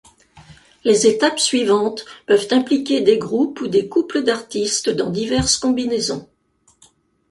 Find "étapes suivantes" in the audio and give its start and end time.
1.05-2.05